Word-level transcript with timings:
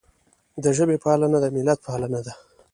د 0.63 0.65
ژبې 0.77 0.97
پالنه 1.03 1.37
د 1.43 1.45
ملت 1.55 1.79
پالنه 1.87 2.19
ده. 2.25 2.33